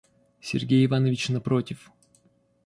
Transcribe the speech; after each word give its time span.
Сергей 0.39 0.83
Иванович 0.87 1.29
напротив. 1.29 1.91